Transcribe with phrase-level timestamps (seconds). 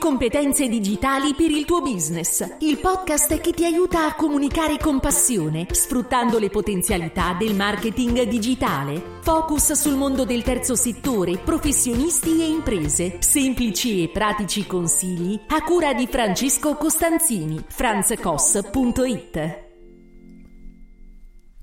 [0.00, 2.42] competenze digitali per il tuo business.
[2.60, 9.18] Il podcast che ti aiuta a comunicare con passione, sfruttando le potenzialità del marketing digitale.
[9.20, 13.18] Focus sul mondo del terzo settore, professionisti e imprese.
[13.20, 17.62] Semplici e pratici consigli a cura di Francesco Costanzini.
[17.68, 19.68] franzcos.it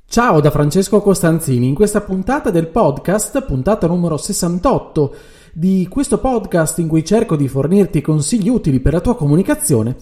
[0.10, 1.68] Ciao da Francesco Costanzini.
[1.68, 5.16] In questa puntata del podcast, puntata numero 68,
[5.58, 9.96] di questo podcast in cui cerco di fornirti consigli utili per la tua comunicazione,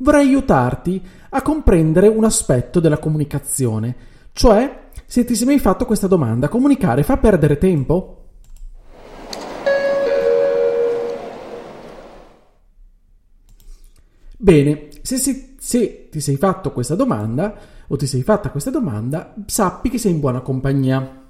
[0.00, 3.96] vorrei aiutarti a comprendere un aspetto della comunicazione,
[4.34, 8.24] cioè se ti sei mai fatto questa domanda, comunicare fa perdere tempo?
[14.36, 19.34] Bene, se, se, se, ti sei fatto questa domanda o ti sei fatta questa domanda,
[19.46, 21.27] sappi che sei in buona compagnia.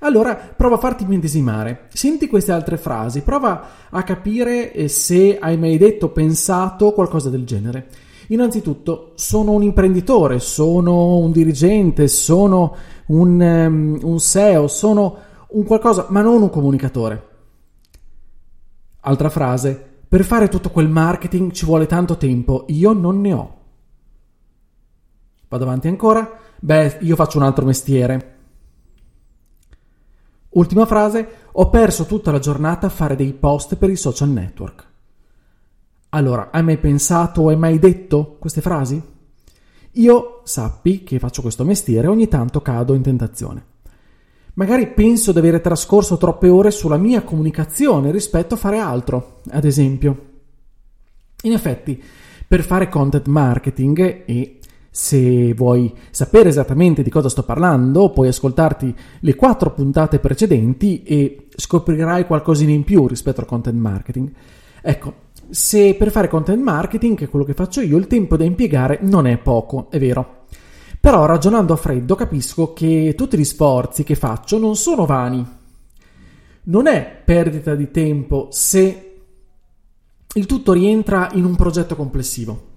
[0.00, 5.56] Allora prova a farti medesimare, senti queste altre frasi, prova a capire eh, se hai
[5.56, 7.88] mai detto pensato qualcosa del genere.
[8.28, 12.74] Innanzitutto, sono un imprenditore, sono un dirigente, sono
[13.06, 15.16] un, um, un SEO, sono
[15.48, 17.28] un qualcosa, ma non un comunicatore.
[19.00, 23.56] Altra frase, per fare tutto quel marketing ci vuole tanto tempo, io non ne ho.
[25.48, 26.28] Vado avanti ancora?
[26.58, 28.35] Beh, io faccio un altro mestiere.
[30.56, 34.86] Ultima frase, ho perso tutta la giornata a fare dei post per i social network.
[36.10, 39.00] Allora, hai mai pensato o hai mai detto queste frasi?
[39.92, 43.64] Io sappi che faccio questo mestiere e ogni tanto cado in tentazione.
[44.54, 49.66] Magari penso di avere trascorso troppe ore sulla mia comunicazione rispetto a fare altro, ad
[49.66, 50.24] esempio.
[51.42, 52.02] In effetti,
[52.48, 54.55] per fare content marketing e
[54.98, 61.48] se vuoi sapere esattamente di cosa sto parlando, puoi ascoltarti le quattro puntate precedenti e
[61.54, 64.32] scoprirai qualcosina in più rispetto al content marketing.
[64.80, 65.14] Ecco,
[65.50, 69.00] se per fare content marketing, che è quello che faccio io, il tempo da impiegare
[69.02, 70.44] non è poco, è vero.
[70.98, 75.46] Però ragionando a freddo capisco che tutti gli sforzi che faccio non sono vani.
[76.62, 79.18] Non è perdita di tempo se
[80.32, 82.68] il tutto rientra in un progetto complessivo.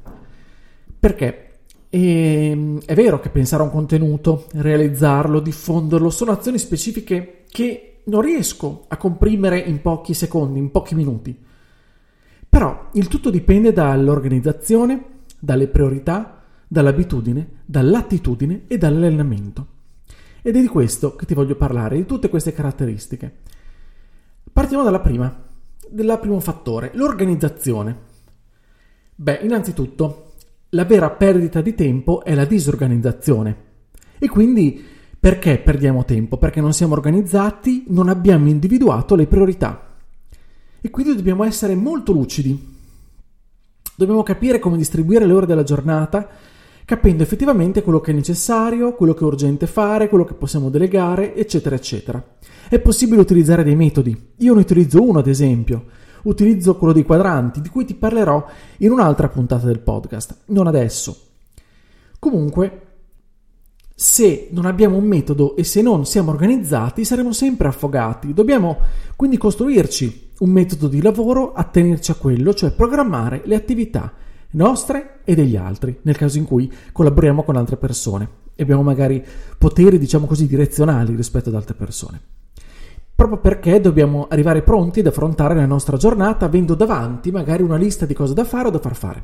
[1.00, 1.49] Perché?
[1.90, 8.02] E ehm, è vero che pensare a un contenuto, realizzarlo, diffonderlo, sono azioni specifiche che
[8.06, 11.38] non riesco a comprimere in pochi secondi, in pochi minuti.
[12.48, 15.04] Però il tutto dipende dall'organizzazione,
[15.40, 19.68] dalle priorità, dall'abitudine, dall'attitudine e dall'allenamento.
[20.42, 23.32] Ed è di questo che ti voglio parlare, di tutte queste caratteristiche.
[24.52, 25.44] Partiamo dalla prima,
[25.90, 28.08] del primo fattore, l'organizzazione.
[29.16, 30.29] Beh, innanzitutto
[30.70, 33.68] la vera perdita di tempo è la disorganizzazione.
[34.20, 34.84] E quindi
[35.20, 36.38] perché perdiamo tempo?
[36.38, 39.96] Perché non siamo organizzati, non abbiamo individuato le priorità.
[40.82, 42.78] E quindi dobbiamo essere molto lucidi.
[43.96, 46.28] Dobbiamo capire come distribuire le ore della giornata,
[46.86, 51.36] capendo effettivamente quello che è necessario, quello che è urgente fare, quello che possiamo delegare,
[51.36, 52.24] eccetera, eccetera.
[52.70, 54.18] È possibile utilizzare dei metodi.
[54.38, 55.86] Io ne utilizzo uno, ad esempio
[56.24, 58.46] utilizzo quello dei quadranti, di cui ti parlerò
[58.78, 61.28] in un'altra puntata del podcast, non adesso.
[62.20, 62.82] Comunque,
[63.96, 68.34] se non abbiamo un metodo e se non siamo organizzati, saremo sempre affogati.
[68.34, 68.78] Dobbiamo
[69.16, 74.14] quindi costruirci un metodo di lavoro, attenerci a quello, cioè programmare le attività
[74.52, 79.24] nostre e degli altri, nel caso in cui collaboriamo con altre persone e abbiamo magari
[79.58, 82.39] poteri, diciamo così, direzionali rispetto ad altre persone
[83.20, 88.06] proprio perché dobbiamo arrivare pronti ad affrontare la nostra giornata avendo davanti magari una lista
[88.06, 89.24] di cose da fare o da far fare.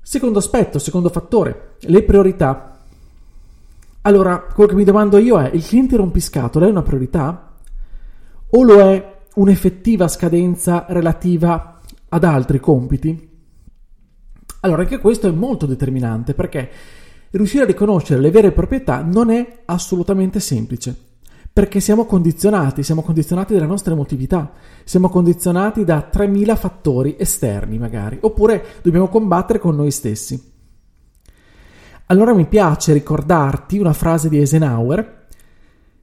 [0.00, 2.78] Secondo aspetto, secondo fattore, le priorità.
[4.02, 7.54] Allora, quello che mi domando io è, il cliente rompiscatole è una priorità?
[8.50, 13.30] O lo è un'effettiva scadenza relativa ad altri compiti?
[14.60, 16.70] Allora, anche questo è molto determinante perché
[17.30, 21.12] riuscire a riconoscere le vere proprietà non è assolutamente semplice
[21.54, 28.18] perché siamo condizionati, siamo condizionati dalla nostra emotività, siamo condizionati da 3000 fattori esterni magari,
[28.20, 30.52] oppure dobbiamo combattere con noi stessi.
[32.06, 35.26] Allora mi piace ricordarti una frase di Eisenhower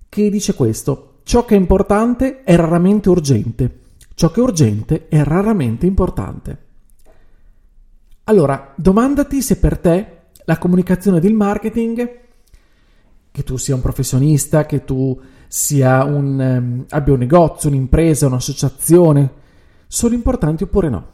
[0.08, 3.80] che dice questo, ciò che è importante è raramente urgente,
[4.16, 6.58] ciò che è urgente è raramente importante.
[8.24, 12.20] Allora, domandati se per te la comunicazione ed il marketing,
[13.32, 15.20] che tu sia un professionista, che tu
[16.06, 19.32] un, um, abbia un negozio, un'impresa, un'associazione,
[19.88, 21.06] sono importanti oppure no?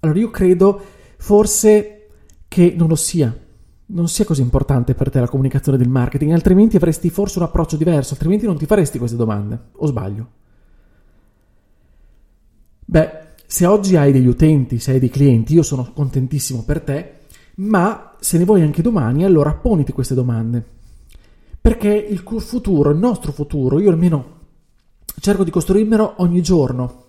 [0.00, 0.80] Allora io credo
[1.18, 2.08] forse
[2.48, 3.36] che non lo sia,
[3.86, 7.76] non sia così importante per te la comunicazione del marketing, altrimenti avresti forse un approccio
[7.76, 10.30] diverso, altrimenti non ti faresti queste domande, o sbaglio?
[12.84, 17.12] Beh, se oggi hai degli utenti, se hai dei clienti, io sono contentissimo per te,
[17.56, 20.76] ma se ne vuoi anche domani, allora poniti queste domande.
[21.68, 24.36] Perché il futuro, il nostro futuro, io almeno
[25.20, 27.04] cerco di costruirmelo ogni giorno,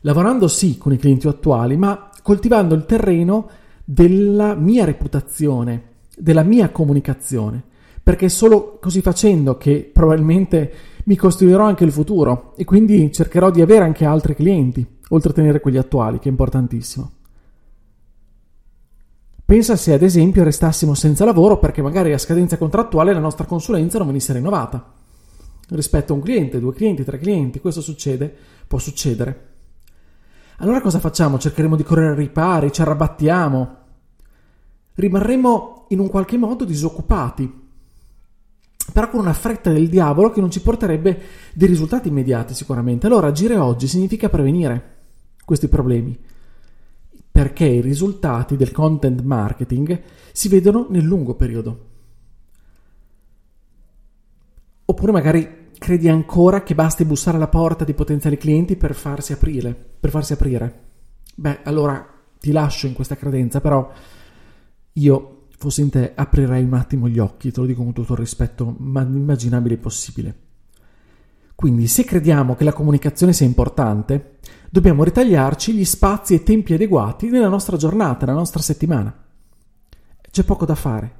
[0.00, 3.48] lavorando sì con i clienti attuali, ma coltivando il terreno
[3.84, 7.62] della mia reputazione, della mia comunicazione,
[8.02, 10.72] perché è solo così facendo che probabilmente
[11.04, 15.34] mi costruirò anche il futuro e quindi cercherò di avere anche altri clienti, oltre a
[15.34, 17.12] tenere quelli attuali, che è importantissimo.
[19.46, 23.98] Pensa se ad esempio restassimo senza lavoro perché magari a scadenza contrattuale la nostra consulenza
[23.98, 24.92] non venisse rinnovata.
[25.68, 28.34] Rispetto a un cliente, due clienti, tre clienti, questo succede,
[28.66, 29.52] può succedere.
[30.58, 31.38] Allora cosa facciamo?
[31.38, 33.76] Cercheremo di correre ai ripari, ci arrabattiamo.
[34.94, 37.62] Rimarremo in un qualche modo disoccupati,
[38.92, 41.20] però con una fretta del diavolo che non ci porterebbe
[41.52, 43.06] dei risultati immediati sicuramente.
[43.06, 44.92] Allora agire oggi significa prevenire
[45.44, 46.18] questi problemi,
[47.34, 50.00] perché i risultati del content marketing
[50.30, 51.88] si vedono nel lungo periodo.
[54.84, 59.74] Oppure magari credi ancora che basti bussare alla porta di potenziali clienti per farsi aprire,
[59.74, 60.82] per farsi aprire.
[61.34, 62.06] Beh, allora
[62.38, 63.90] ti lascio in questa credenza, però
[64.92, 68.18] io fossi in te aprirei un attimo gli occhi, te lo dico con tutto il
[68.20, 70.42] rispetto immaginabile possibile.
[71.54, 74.38] Quindi, se crediamo che la comunicazione sia importante,
[74.70, 79.14] dobbiamo ritagliarci gli spazi e tempi adeguati nella nostra giornata, nella nostra settimana.
[80.30, 81.14] C'è poco da fare.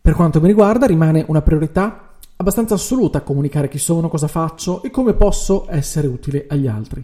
[0.00, 4.90] Per quanto mi riguarda, rimane una priorità abbastanza assoluta comunicare chi sono, cosa faccio e
[4.90, 7.02] come posso essere utile agli altri.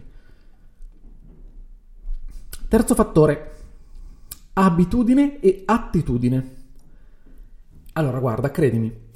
[2.67, 3.55] Terzo fattore,
[4.53, 6.55] abitudine e attitudine.
[7.93, 9.09] Allora, guarda, credimi,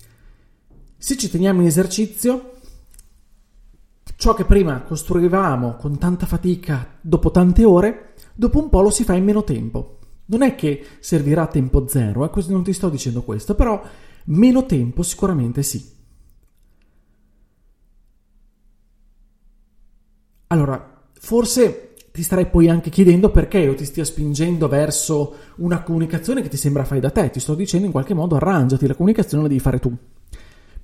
[0.97, 2.51] se ci teniamo in esercizio,
[4.15, 9.03] ciò che prima costruivamo con tanta fatica dopo tante ore, dopo un po' lo si
[9.03, 10.00] fa in meno tempo.
[10.27, 13.81] Non è che servirà tempo zero, eh, non ti sto dicendo questo, però
[14.25, 15.94] meno tempo sicuramente sì.
[20.47, 26.42] Allora, forse ti starei poi anche chiedendo perché io ti stia spingendo verso una comunicazione
[26.42, 27.30] che ti sembra fai da te.
[27.30, 29.95] Ti sto dicendo in qualche modo arrangiati, la comunicazione la devi fare tu.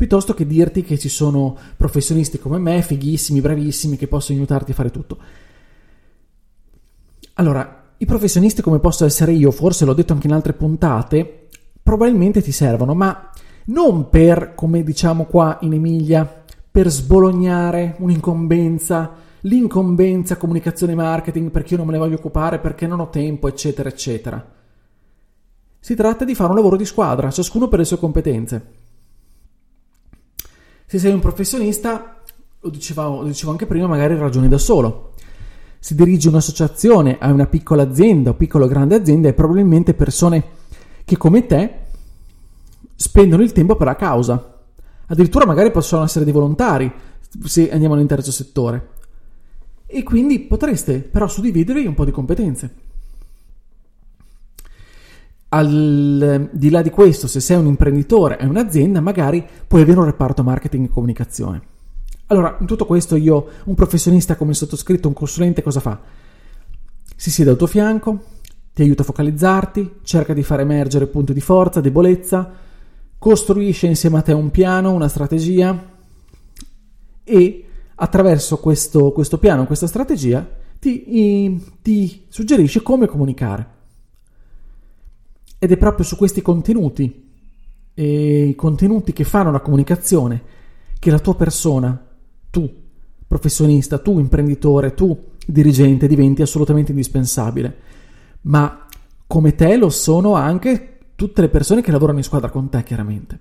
[0.02, 4.74] Piuttosto che dirti che ci sono professionisti come me, fighissimi, bravissimi, che possono aiutarti a
[4.74, 5.20] fare tutto.
[7.36, 11.50] Allora, i professionisti come posso essere io, forse l'ho detto anche in altre puntate,
[11.84, 13.30] probabilmente ti servono, ma
[13.66, 19.12] non per, come diciamo qua in Emilia, per sbolognare un'incombenza,
[19.42, 23.88] l'incombenza comunicazione marketing perché io non me ne voglio occupare, perché non ho tempo, eccetera,
[23.88, 24.44] eccetera.
[25.80, 28.81] Si tratta di fare un lavoro di squadra, ciascuno per le sue competenze.
[30.92, 32.18] Se sei un professionista,
[32.60, 35.14] lo dicevo, lo dicevo anche prima, magari ragioni da solo.
[35.80, 40.44] Se dirigi un'associazione, hai una piccola azienda o piccola o grande azienda, hai probabilmente persone
[41.06, 41.76] che come te
[42.94, 44.60] spendono il tempo per la causa.
[45.06, 46.92] Addirittura magari possono essere dei volontari
[47.46, 48.90] se andiamo nel terzo settore
[49.86, 52.76] e quindi potreste però suddividervi un po' di competenze.
[55.54, 60.06] Al di là di questo, se sei un imprenditore e un'azienda, magari puoi avere un
[60.06, 61.62] reparto marketing e comunicazione.
[62.28, 66.00] Allora, in tutto questo io, un professionista come il sottoscritto, un consulente, cosa fa?
[67.14, 68.24] Si siede al tuo fianco,
[68.74, 72.50] ti aiuta a focalizzarti, cerca di far emergere punti di forza, debolezza,
[73.18, 75.78] costruisce insieme a te un piano, una strategia
[77.26, 80.48] e attraverso questo, questo piano, questa strategia,
[80.80, 83.80] ti, ti suggerisce come comunicare.
[85.64, 87.30] Ed è proprio su questi contenuti,
[87.94, 90.42] e i contenuti che fanno la comunicazione,
[90.98, 92.04] che la tua persona,
[92.50, 92.68] tu,
[93.28, 95.16] professionista, tu, imprenditore, tu,
[95.46, 97.78] dirigente, diventi assolutamente indispensabile.
[98.42, 98.88] Ma
[99.28, 103.40] come te lo sono anche tutte le persone che lavorano in squadra con te, chiaramente.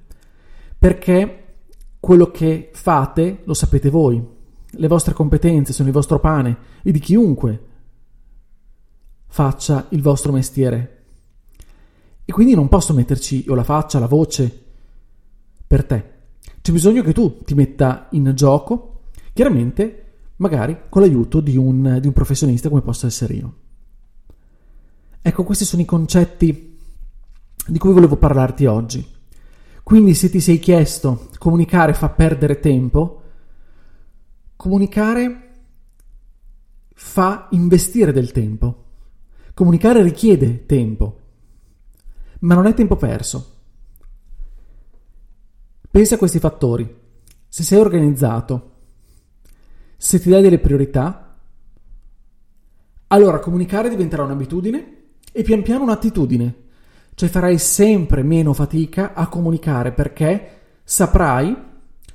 [0.78, 1.44] Perché
[1.98, 4.22] quello che fate lo sapete voi,
[4.72, 7.64] le vostre competenze sono il vostro pane e di chiunque
[9.26, 11.00] faccia il vostro mestiere.
[12.30, 14.64] E quindi non posso metterci o la faccia, la voce
[15.66, 16.04] per te.
[16.62, 19.00] C'è bisogno che tu ti metta in gioco,
[19.32, 20.04] chiaramente,
[20.37, 23.54] magari con l'aiuto di un, di un professionista come posso essere io.
[25.20, 26.78] Ecco, questi sono i concetti
[27.66, 29.04] di cui volevo parlarti oggi.
[29.82, 33.22] Quindi se ti sei chiesto comunicare fa perdere tempo,
[34.54, 35.49] Comunicare
[36.94, 38.84] fa investire del tempo.
[39.52, 41.19] Comunicare richiede tempo,
[42.40, 43.56] ma non è tempo perso.
[45.90, 46.99] Pensa a questi fattori.
[47.49, 48.70] Se sei organizzato,
[49.97, 51.37] se ti dai delle priorità,
[53.09, 54.99] allora comunicare diventerà un'abitudine
[55.32, 56.54] e pian piano un'attitudine.
[57.14, 61.56] Cioè farai sempre meno fatica a comunicare perché saprai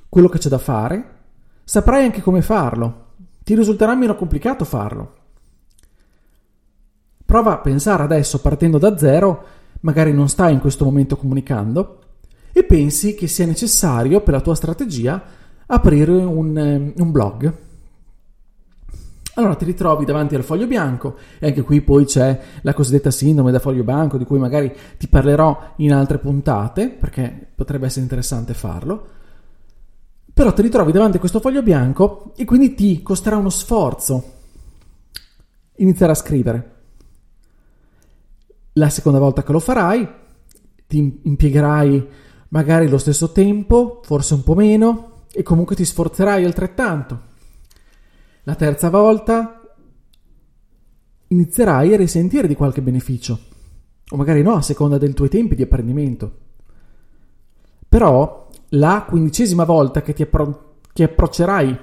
[0.08, 1.18] quello che c'è da fare,
[1.64, 3.04] saprai anche come farlo.
[3.44, 5.14] Ti risulterà meno complicato farlo.
[7.24, 9.44] Prova a pensare adesso partendo da zero,
[9.86, 12.00] magari non stai in questo momento comunicando,
[12.52, 15.22] e pensi che sia necessario per la tua strategia
[15.66, 17.64] aprire un, eh, un blog
[19.38, 23.52] allora ti ritrovi davanti al foglio bianco e anche qui poi c'è la cosiddetta sindrome
[23.52, 28.54] da foglio bianco di cui magari ti parlerò in altre puntate perché potrebbe essere interessante
[28.54, 29.06] farlo.
[30.32, 34.32] Però ti ritrovi davanti a questo foglio bianco e quindi ti costerà uno sforzo
[35.76, 36.75] iniziare a scrivere.
[38.78, 40.06] La seconda volta che lo farai
[40.86, 42.08] ti impiegherai
[42.48, 47.20] magari lo stesso tempo, forse un po' meno e comunque ti sforzerai altrettanto.
[48.42, 49.62] La terza volta
[51.28, 53.38] inizierai a risentire di qualche beneficio,
[54.10, 56.38] o magari no, a seconda dei tuoi tempi di apprendimento.
[57.88, 61.78] Però la quindicesima volta che ti appro- che approccerai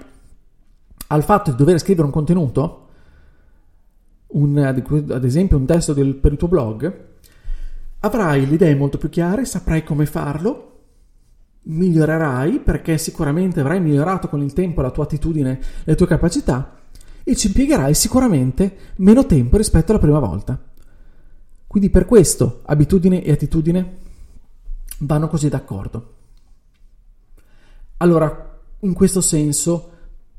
[1.07, 2.82] al fatto di dover scrivere un contenuto,
[4.33, 7.05] un, ad esempio un testo del, per il tuo blog,
[7.99, 10.69] avrai le idee molto più chiare, saprai come farlo
[11.65, 16.79] migliorerai perché sicuramente avrai migliorato con il tempo la tua attitudine, le tue capacità
[17.23, 20.61] e ci impiegherai sicuramente meno tempo rispetto alla prima volta.
[21.65, 23.97] Quindi per questo abitudine e attitudine
[24.99, 26.13] vanno così d'accordo.
[27.97, 29.91] Allora, in questo senso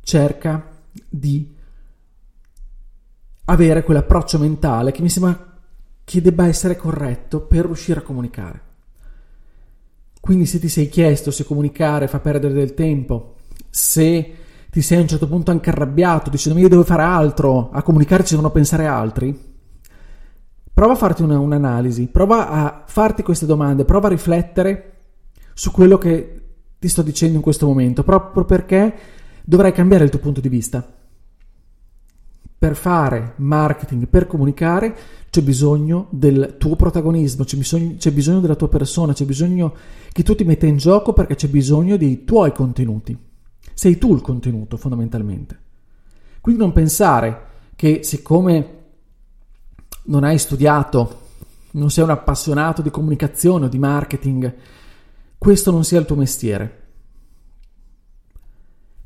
[0.03, 0.71] cerca
[1.09, 1.54] di
[3.47, 5.53] avere quell'approccio mentale che mi sembra
[6.05, 8.63] che debba essere corretto per riuscire a comunicare.
[10.21, 13.37] Quindi se ti sei chiesto se comunicare fa perdere del tempo,
[13.69, 14.35] se
[14.71, 18.25] ti sei a un certo punto anche arrabbiato dicendo io devo fare altro, a comunicare
[18.25, 19.39] ci devono pensare altri,
[20.73, 24.93] prova a farti una, un'analisi, prova a farti queste domande, prova a riflettere
[25.53, 26.41] su quello che
[26.79, 28.95] ti sto dicendo in questo momento, proprio perché
[29.45, 30.85] dovrai cambiare il tuo punto di vista.
[32.65, 34.97] Per fare marketing, per comunicare,
[35.29, 39.75] c'è bisogno del tuo protagonismo, c'è bisogno, c'è bisogno della tua persona, c'è bisogno
[40.11, 43.15] che tu ti metta in gioco perché c'è bisogno dei tuoi contenuti.
[43.75, 45.59] Sei tu il contenuto fondamentalmente.
[46.41, 47.43] Quindi non pensare
[47.77, 48.85] che siccome
[50.05, 51.21] non hai studiato,
[51.73, 54.55] non sei un appassionato di comunicazione o di marketing,
[55.37, 56.83] questo non sia il tuo mestiere.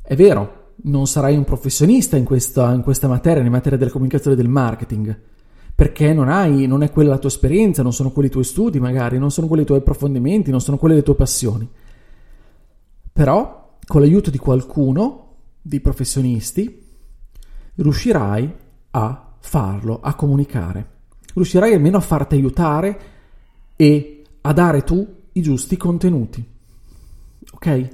[0.01, 4.35] È vero, non sarai un professionista in questa, in questa materia, in materia della comunicazione
[4.35, 5.19] e del marketing,
[5.75, 8.79] perché non hai, non è quella la tua esperienza, non sono quelli i tuoi studi
[8.79, 11.69] magari, non sono quelli i tuoi approfondimenti, non sono quelle le tue passioni.
[13.11, 16.85] Però, con l'aiuto di qualcuno, di professionisti,
[17.75, 18.53] riuscirai
[18.91, 20.97] a farlo, a comunicare.
[21.33, 22.99] Riuscirai almeno a farti aiutare
[23.75, 26.45] e a dare tu i giusti contenuti.
[27.53, 27.87] Ok?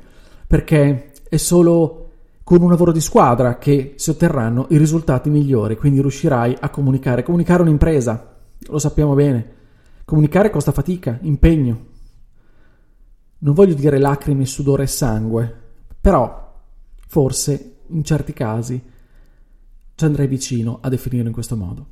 [0.47, 2.04] Perché è solo
[2.45, 7.23] con un lavoro di squadra che si otterranno i risultati migliori, quindi riuscirai a comunicare.
[7.23, 8.35] Comunicare un'impresa,
[8.67, 9.53] lo sappiamo bene.
[10.05, 11.85] Comunicare costa fatica, impegno.
[13.39, 15.61] Non voglio dire lacrime, sudore e sangue,
[15.99, 16.53] però
[17.07, 18.79] forse in certi casi
[19.95, 21.87] ci andrei vicino a definirlo in questo modo.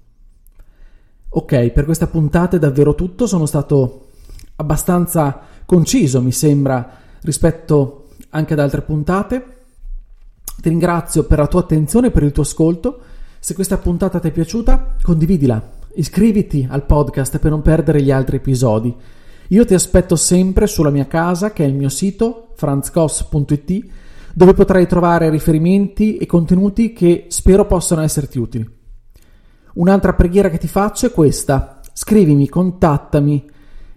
[1.29, 4.09] Ok, per questa puntata è davvero tutto, sono stato
[4.57, 6.91] abbastanza conciso, mi sembra,
[7.21, 9.61] rispetto anche ad altre puntate.
[10.63, 13.01] Ti ringrazio per la tua attenzione e per il tuo ascolto.
[13.37, 18.37] Se questa puntata ti è piaciuta, condividila, iscriviti al podcast per non perdere gli altri
[18.37, 18.95] episodi.
[19.49, 23.85] Io ti aspetto sempre sulla mia casa, che è il mio sito, franzcos.it,
[24.33, 28.65] dove potrai trovare riferimenti e contenuti che spero possano esserti utili.
[29.73, 31.81] Un'altra preghiera che ti faccio è questa.
[31.91, 33.51] Scrivimi, contattami,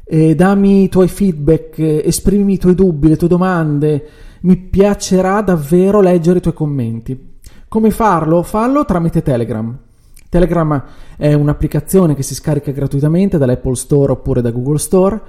[0.05, 4.09] eh, dammi i tuoi feedback, eh, esprimimi i tuoi dubbi, le tue domande,
[4.47, 7.35] mi piacerà davvero leggere i tuoi commenti.
[7.67, 8.43] Come farlo?
[8.43, 9.77] Fallo tramite Telegram.
[10.29, 10.85] Telegram
[11.17, 15.21] è un'applicazione che si scarica gratuitamente dall'Apple Store oppure da Google Store.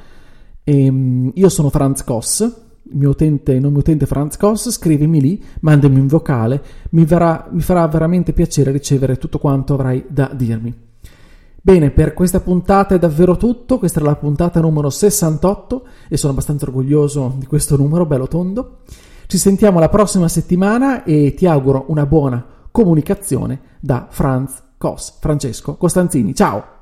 [0.63, 5.19] E, ehm, io sono Franz Koss, il mio utente, il nome utente Franz Koss, scrivimi
[5.19, 10.29] lì, mandami un vocale, mi, verrà, mi farà veramente piacere ricevere tutto quanto avrai da
[10.31, 10.85] dirmi.
[11.59, 16.33] Bene, per questa puntata è davvero tutto, questa era la puntata numero 68 e sono
[16.33, 18.81] abbastanza orgoglioso di questo numero, bello tondo.
[19.29, 25.75] Ci sentiamo la prossima settimana e ti auguro una buona comunicazione da Franz Cos, Francesco
[25.75, 26.33] Costanzini.
[26.33, 26.76] Ciao!